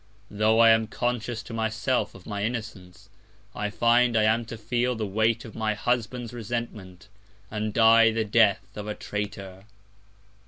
Tho' 0.31 0.57
I 0.57 0.71
am 0.71 0.87
conscious 0.87 1.43
to 1.43 1.53
myself 1.53 2.15
of 2.15 2.25
my 2.25 2.43
Innocence, 2.43 3.07
I 3.53 3.69
find 3.69 4.17
I 4.17 4.23
am 4.23 4.45
to 4.45 4.57
feel 4.57 4.95
the 4.95 5.05
Weight 5.05 5.45
of 5.45 5.53
my 5.53 5.75
Husband's 5.75 6.33
Resentment, 6.33 7.07
and 7.51 7.71
die 7.71 8.09
the 8.09 8.25
Death 8.25 8.65
of 8.75 8.87
a 8.87 8.95
Traitor. 8.95 9.65